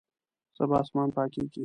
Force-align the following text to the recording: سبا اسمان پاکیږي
سبا 0.57 0.77
اسمان 0.83 1.09
پاکیږي 1.15 1.59